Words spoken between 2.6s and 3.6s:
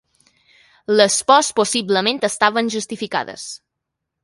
justificades.